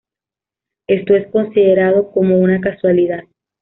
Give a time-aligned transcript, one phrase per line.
[0.87, 3.21] Esto es considerado como una casualidad.